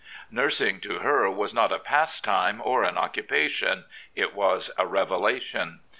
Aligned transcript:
Nursing 0.31 0.79
to 0.79 0.97
her 1.01 1.29
was 1.29 1.53
not 1.53 1.71
a 1.71 1.77
pastime 1.77 2.59
or 2.65 2.83
an 2.83 2.97
occupation: 2.97 3.85
it 4.15 4.33
was 4.33 4.71
a 4.75 4.87
revelation. 4.87 5.81